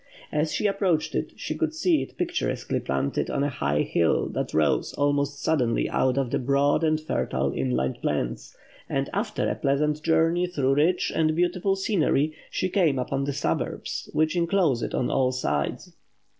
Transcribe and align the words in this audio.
As 0.31 0.51
she 0.51 0.65
approached 0.65 1.13
it, 1.13 1.33
she 1.35 1.53
could 1.53 1.75
see 1.75 2.01
it 2.01 2.17
picturesquely 2.17 2.79
planted 2.79 3.29
on 3.29 3.43
a 3.43 3.49
high 3.51 3.83
hill 3.83 4.27
that 4.29 4.51
rose 4.51 4.93
almost 4.93 5.39
suddenly 5.43 5.87
out 5.91 6.17
of 6.17 6.31
the 6.31 6.39
broad 6.39 6.83
and 6.83 6.99
fertile 6.99 7.53
inland 7.55 7.99
plain; 8.01 8.35
and 8.89 9.11
after 9.13 9.47
a 9.47 9.53
pleasant 9.53 10.01
journey 10.01 10.47
through 10.47 10.73
rich 10.73 11.11
and 11.15 11.35
beautiful 11.35 11.75
scenery, 11.75 12.33
she 12.49 12.67
came 12.67 12.97
upon 12.97 13.25
the 13.25 13.33
suburbs, 13.33 14.09
which 14.11 14.35
enclose 14.35 14.81
it 14.81 14.95
on 14.95 15.11
all 15.11 15.31
sides. 15.31 15.93